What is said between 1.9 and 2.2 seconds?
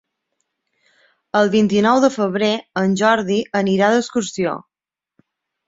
de